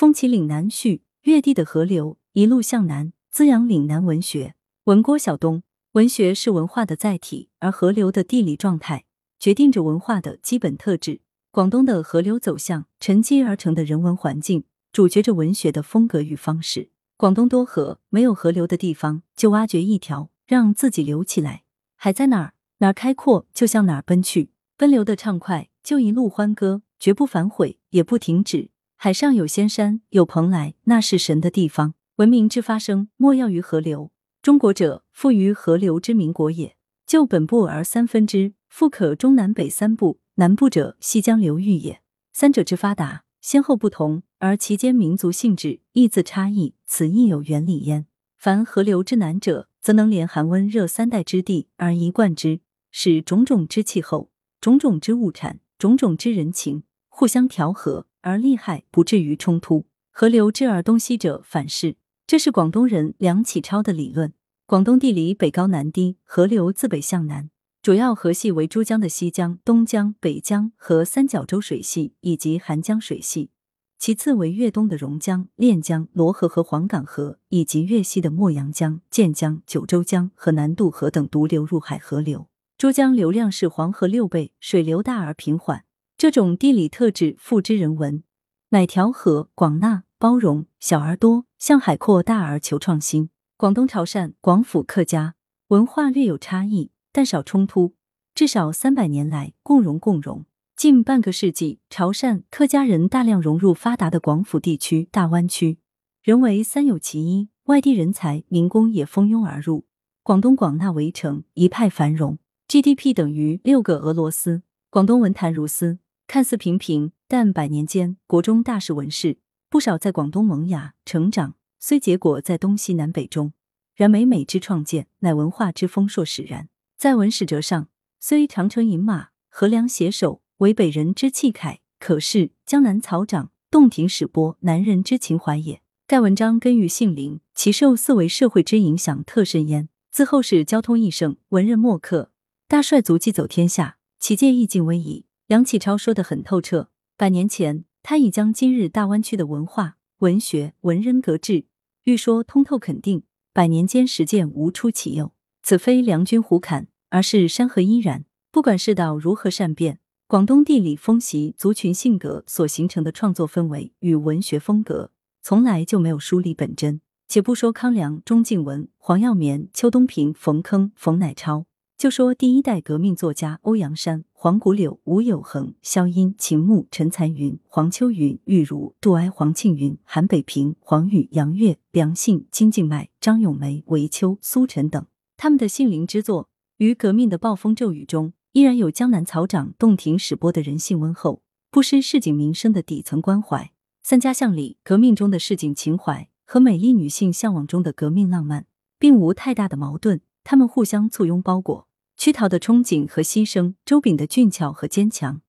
[0.00, 4.54] 风起岭南序，越地的河流一路向南，滋养岭南文学。
[4.84, 9.04] 文郭晓东，文学是文化的载体，而河流的地理状态
[9.38, 11.20] 决定着文化的基本特质。
[11.50, 16.88] 广东的河流走向，沉积而成的人文环境，主角着文学的风格与方式。
[17.18, 21.64] 广东多河，没有河流的地方，就挖掘一条，让自己流起来。
[21.96, 24.48] 海在哪儿，哪儿开阔，就向哪儿奔去。
[24.78, 28.70] 奔流的畅快，就一路欢歌，绝不反悔，也不停止。
[29.02, 31.94] 海上有仙山，有蓬莱，那是神的地方。
[32.16, 34.12] 文明之发生，莫要于河流。
[34.42, 36.76] 中国者，富于河流之民国也。
[37.06, 40.20] 就本部而三分之，富可中南北三部。
[40.34, 42.02] 南部者，西江流域也。
[42.34, 48.04] 三者之发达，先后不同，而其间民族性质亦自差异，此亦有原理焉。
[48.36, 52.60] 凡河流之南者，则能连寒温热三代之地而一贯之，
[52.90, 54.30] 使种种之气候、
[54.60, 59.86] 种种之物产、种种之人情互相调和，而利害不至于冲突。
[60.10, 61.96] 河流之而东西者，反是。
[62.26, 64.32] 这是广东人梁启超的理论。
[64.66, 67.50] 广东地理北高南低，河流自北向南，
[67.82, 73.50] 主要河系为珠江的西江、东江、北江和三角洲水系以及韩江水系，
[73.98, 82.46] 其次为粤东的榕江、练江、罗河和黄岗河，以及粤西的墨阳江、建江、九州江和南渡河等独流入海河流。
[82.78, 85.84] 珠江流量是黄河六倍，水流大而平缓。
[86.20, 88.22] 这种地理特质付之人文，
[88.68, 91.46] 乃调和、广纳、包容，小而多。
[91.58, 93.30] 向海阔大而求创新。
[93.56, 95.36] 广东潮汕、广府客家
[95.68, 97.94] 文化略有差异，但少冲突。
[98.34, 100.44] 至少三百年来共荣共荣。
[100.76, 105.78] 近半个世纪，潮汕客家人大量融入发达的广府地区、大湾区，
[106.22, 107.48] 人为三有其一。
[107.64, 109.86] 外地人才、民工也蜂拥而入，
[110.22, 114.60] 广东广纳围城，一派繁荣，GDP 等于六个俄罗斯。
[114.90, 116.00] 广东文坛如斯，
[116.30, 119.38] 看似平平，但百年间国中大事文事。
[119.68, 123.52] 不少在广东萌芽成长，虽结果在东西南北中，
[123.96, 126.68] 然每每之创建，乃文化之丰硕使然。
[126.96, 127.88] 在文史哲上，
[128.20, 135.82] 虽长城饮马，河梁携手，为北人之气慨，可是江南草长，洞庭始播，南人之情怀也。
[136.06, 139.88] 盖文章根于杏林，其受四维社会之影响特甚焉。
[140.12, 142.30] 自后世交通益盛，文人墨客，
[142.68, 145.24] 大帅足迹走天下，其界意境微矣。
[145.50, 147.84] 梁启超说的很透彻，百年前。
[148.04, 151.64] 他已将今日大湾区的文化、文学、文人格致
[152.04, 155.32] 欲说通透肯定，百年间实践无出其右。
[155.64, 158.26] 此非梁君胡侃，而是山河依然。
[158.52, 165.10] 不管世道如何善变，广东地理风习、族群性格所形成的创作氛围与文学风格，
[165.42, 167.00] 从来就没有疏离本真。
[167.26, 171.66] 且不说康梁、钟敬文、黄耀绵、邱东平、冯铿、冯乃超。
[172.00, 185.04] 就说第一代革命作家欧阳山、黄谷柳、吴有恒、萧音、秦牧、陈残云、黄秋云、玉茹、杜哀、黄庆云、韩北平、黄宇、杨岳、梁信、金静迈、张咏梅、韦秋、苏晨等，
[185.36, 193.70] 他们的杏林之作，于革命的暴风骤雨中，依然有江南草长、洞庭始播的人性温厚，不失市井民生的底层关怀。
[194.02, 198.64] 三家巷里革命中的市井情怀和美丽女性向往中的革命浪漫，
[198.98, 201.89] 并无太大的矛盾，他们互相簇拥包裹。
[202.20, 205.40] 屈陶的憧憬和牺牲，周炳的俊俏和坚强，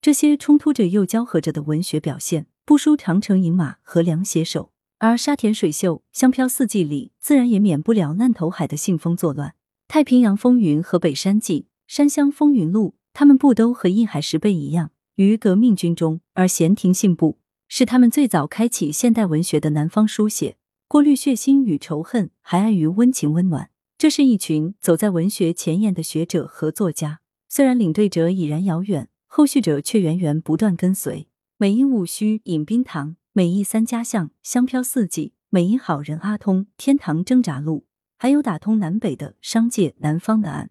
[0.00, 4.72] 这些冲突着又交合着的文学表现，不输长城饮马、和梁携手。
[4.96, 9.56] 而沙田水秀、香飘四季里，自然也免不了烂头海的兴风作乱。
[9.88, 16.22] 太平洋风云和北山记、山乡风云录，他们不都和印海石碑一样，于革命军中？
[16.32, 17.36] 而闲庭信步
[17.68, 20.56] 是他们最早开启现代文学的南方书写，
[20.88, 23.68] 过滤血腥与仇恨，还爱于温情温暖。
[23.98, 31.28] 这是一群走在文学前沿的学者和作家，虽然领队者已然遥远，后续者却源源不断跟随。
[31.56, 37.86] 美因戊戌饮冰糖，美意三家巷香飘四季，美因好人阿通天堂挣扎路，
[38.18, 40.70] 还有打通南北的商界南方的岸。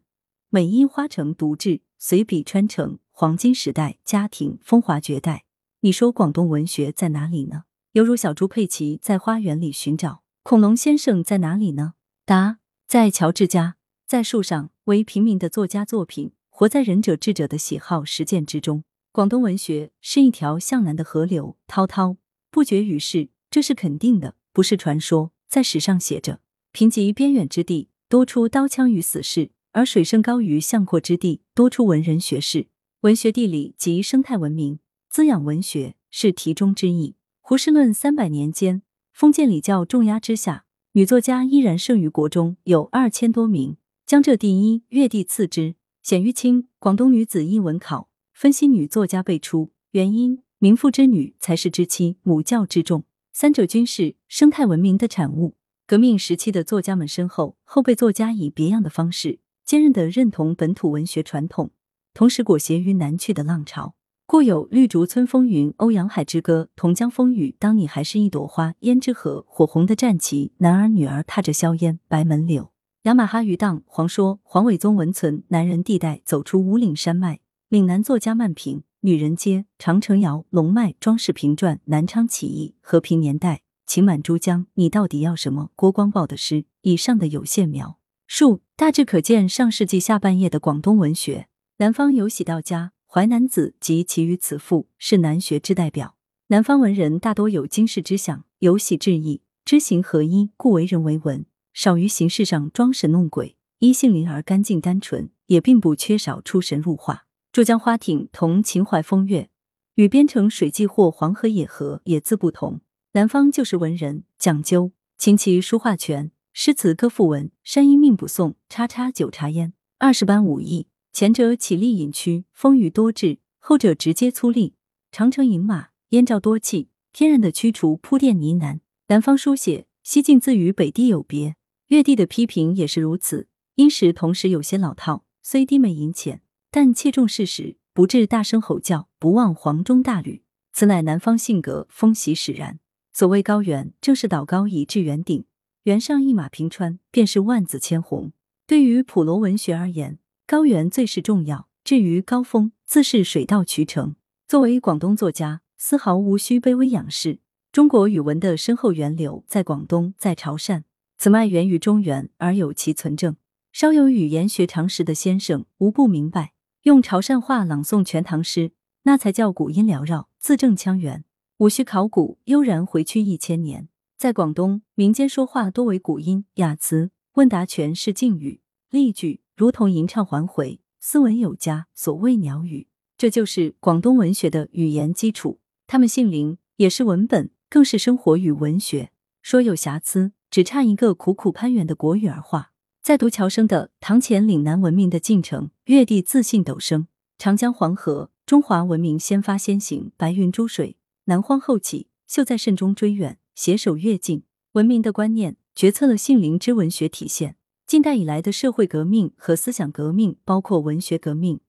[0.50, 5.46] 美因花城独至，随笔穿城黄金时代家庭风华绝代。
[5.80, 7.64] 你说广东文学在哪里呢？
[7.94, 11.96] 犹如小猪佩奇在花园里寻找恐龙先生在哪里呢？
[12.24, 12.60] 答。
[12.88, 18.84] 在乔治家，在树上，为平民的作家作品，活在仁者智者的喜好实践之中。
[19.12, 22.18] 广东文学是一条向南的河流，滔滔
[22.52, 25.32] 不绝于世，这是肯定的，不是传说。
[25.50, 26.42] 在史上写着：
[26.72, 32.68] 贫瘠边远之地，多出刀枪与死士；而水深高于相阔之地，多出文人学士。
[33.02, 34.78] 文学地理及生态文明，
[35.10, 37.16] 滋养文学，是题中之意。
[37.42, 40.66] 胡适论三百年间，封建礼教重压之下。
[40.96, 43.76] 女作家依然胜于国中，有二千多名。
[44.06, 45.76] 江浙第一，粤地次之。
[46.02, 53.04] 显于清广东女子英文考分析女作家辈出，原因：名妇之女，才是之妻，母教之重。
[53.34, 55.58] 三者均是生态文明的产物。
[55.86, 61.72] 革命时期的作家们身后，后辈作家以别样的方式，坚韧的认同本土文学传统，
[62.14, 63.95] 同时裹挟于南去的浪潮。
[64.28, 72.64] 故有《绿竹村风云》《欧阳海之歌》《同江风雨》《当你还是一朵花》《胭脂河》《火红的战旗》《男儿女儿踏着硝烟》《白门柳》
[73.04, 77.34] 《雅马哈鱼荡》《黄说》《黄伟宗文存》《男人地带》《走出五岭山脉》
[77.70, 83.58] 《岭南作家漫评》《女人街》《长城谣》《龙脉》《装饰平传》《南昌起义》《和平年代》。
[83.86, 85.70] 情满珠江，你到底要什么？
[85.76, 91.48] 郭光宝的诗，以上的有限描述，大致可见上世纪下半叶的广东文学。
[91.78, 96.18] 南方有喜到家、淮南子及其余词赋，是南学之代表。
[96.48, 103.56] 南方文人大多有经世之想，有喜致意，知行合一，故为人为文，少于形式上装神弄鬼。
[103.80, 107.28] 依性灵而干净单纯，也并不缺少出神入化。
[107.54, 109.48] 珠江花艇同秦淮风月，
[109.94, 112.82] 与边城水迹或黄河野河也自不同。
[113.14, 120.88] 南方就是文人讲究琴棋书画全，诗词歌赋文，山阴命卜颂，叉叉酒茶烟，二十般武艺。
[121.16, 124.74] 前者起立隐屈，风雨多至；后者直接粗粝，
[125.14, 128.82] 长城饮马，燕赵多气，天然的驱除铺垫呢喃。
[129.08, 131.56] 南方书写西晋自与北地有别，
[131.88, 133.48] 越地的批评也是如此。
[133.76, 140.44] 因时同时有些老套，虽低眉隐浅，但切中事实，不至大声吼叫，不忘黄钟大吕。
[140.74, 142.82] 此乃南方性格，风习使然。
[143.14, 145.46] 所谓高原，正是岛高以至圆顶，
[145.84, 148.34] 原上一马平川，便是万紫千红。
[148.68, 151.68] 对于普罗文学而言，高原最是重要。
[151.84, 154.16] 至于高峰，自是水到渠成。
[154.48, 157.40] 作为广东作家，丝毫无需卑微仰视。
[157.72, 160.84] 中国语文的深厚源流在广东，在潮汕，
[161.18, 163.36] 此脉源于中原，而有其存证。
[163.74, 166.54] 稍有语言学常识的先生，无不明白，
[166.84, 168.72] 用潮汕话朗诵全唐诗，
[169.04, 171.26] 那才叫古音缭绕，字正腔圆。
[171.58, 173.90] 无需考古，悠然回去一千年。
[174.16, 181.88] 在广东，民间说话多为古音雅词，问答全是敬语，例句如同吟唱还回，斯文有加。
[181.94, 182.88] 所谓鸟语，
[183.18, 185.62] 这就是广东文学的语言基础。
[185.88, 189.12] 他们姓林，也是文本，更是生活与文学。
[189.42, 192.74] 说有瑕疵，只差一个苦苦攀援的国语儿化。
[193.02, 197.08] 在读乔生的《堂前岭南文明的进程》，越地自信陡升，
[197.38, 200.98] 长江黄河，中华文明先发先行，白云珠水。
[201.26, 204.44] 南荒后起，秀在慎中追远，携手跃进。
[204.74, 207.56] 文明的观念决策了杏林之文学体现。
[207.96, 211.62] 近代以来的社会革命和思想革命，包括文学革命，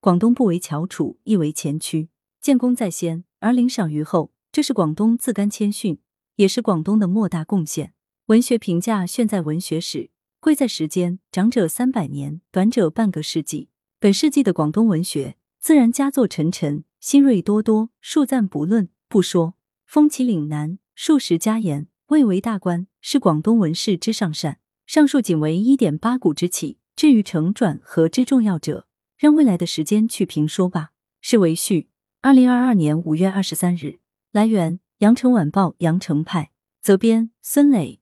[0.00, 2.08] 广东不为翘楚，亦为前驱。
[2.40, 5.98] 建功在先，而领赏于后，这是广东自甘谦逊，
[6.36, 7.92] 也是广东的莫大贡献。
[8.28, 10.08] 文学评价炫在文学史，
[10.40, 13.68] 贵在时间，长者三百年，短者半个世纪。
[14.00, 18.88] 本世纪的广东文学，自然佳作沉沉，新锐多多，数赞不论。
[19.10, 19.52] 不说，
[19.84, 24.60] 风起岭南，数十家言，未为大观，是广东文士之上善。
[24.86, 28.86] 上述仅为一点八股之起，至于成转和之重要者，
[29.16, 30.90] 让未来的时间去评说吧。
[31.20, 31.88] 是为序。
[32.20, 33.98] 二零二二年五月二十三日。
[34.30, 36.50] 来源：羊城晚报羊城派。
[36.82, 38.00] 责编：孙磊。